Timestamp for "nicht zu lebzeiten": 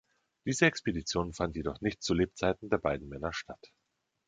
1.81-2.71